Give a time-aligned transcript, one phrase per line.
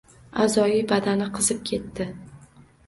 [0.45, 2.13] A’zoyi badani qizib ketdi.